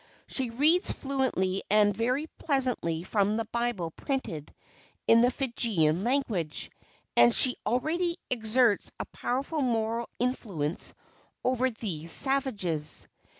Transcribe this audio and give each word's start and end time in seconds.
She 0.25 0.49
reads 0.49 0.89
fluently 0.89 1.61
and 1.69 1.95
very 1.95 2.25
pleasantly 2.39 3.03
from 3.03 3.35
the 3.35 3.45
Bible 3.45 3.91
printed 3.91 4.51
in 5.05 5.21
the 5.21 5.29
Fijian 5.29 6.03
language, 6.03 6.71
and 7.15 7.31
she 7.35 7.55
already 7.67 8.17
exerts 8.27 8.91
a 8.99 9.05
powerful 9.05 9.61
moral 9.61 10.09
influence 10.17 10.95
over 11.45 11.69
these 11.69 12.11
savages. 12.11 13.07